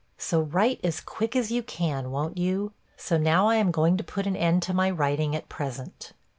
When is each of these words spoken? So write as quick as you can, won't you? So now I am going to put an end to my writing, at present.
So 0.17 0.41
write 0.41 0.79
as 0.83 0.99
quick 0.99 1.35
as 1.35 1.51
you 1.51 1.61
can, 1.61 2.09
won't 2.09 2.35
you? 2.35 2.73
So 2.97 3.19
now 3.19 3.47
I 3.49 3.57
am 3.57 3.69
going 3.69 3.97
to 3.97 4.03
put 4.03 4.25
an 4.25 4.35
end 4.35 4.63
to 4.63 4.73
my 4.73 4.89
writing, 4.89 5.35
at 5.35 5.47
present. 5.47 6.13